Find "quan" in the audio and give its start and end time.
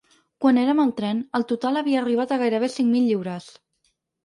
0.45-0.59